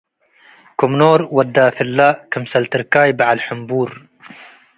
[0.79, 1.99] ክም ኖር ወድ ዳፍለ-
[2.31, 3.91] ክምሰል ትርካይ በዐል ሕምቡር